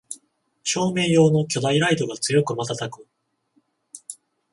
[0.63, 3.05] 照明用の巨大ライトが強くまたたく